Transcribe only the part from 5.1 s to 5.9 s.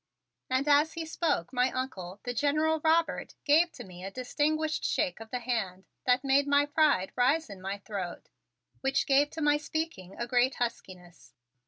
of the hand